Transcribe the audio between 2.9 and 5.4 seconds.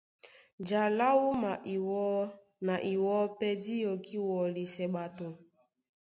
iwɔ́ pɛ́ dí yɔkí wɔlisɛ ɓato.